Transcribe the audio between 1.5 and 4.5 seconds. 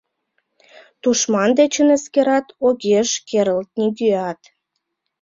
дечын эскерат Огеш керылт нигӧат.